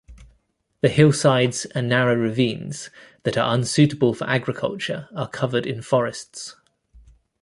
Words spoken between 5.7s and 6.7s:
forests.